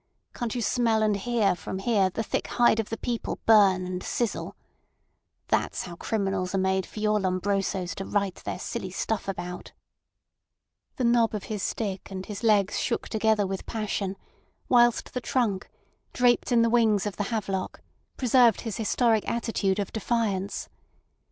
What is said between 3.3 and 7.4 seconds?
burn and sizzle? That's how criminals are made for your